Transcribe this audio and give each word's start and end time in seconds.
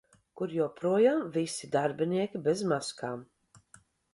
Kur 0.39 0.53
joprojām 0.55 1.19
visi 1.35 1.69
darbinieki 1.75 2.43
bez 2.49 2.65
maskām. 2.73 3.23